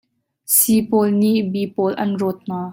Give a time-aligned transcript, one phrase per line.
[0.53, 0.55] C
[0.89, 2.59] pawl nih B pawl an rawt hna.